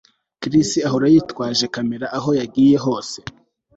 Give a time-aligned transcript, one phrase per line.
[0.41, 3.17] Chris ahora yitwaje kamera aho yagiye hose